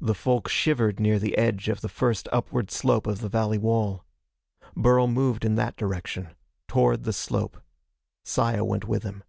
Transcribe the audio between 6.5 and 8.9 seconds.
Toward the slope. Saya went